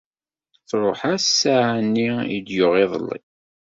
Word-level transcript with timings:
Truḥ-as 0.69 1.23
ssaɛa-nni 1.27 2.09
i 2.35 2.37
d-yuɣ 2.45 2.73
iḍelli. 2.83 3.19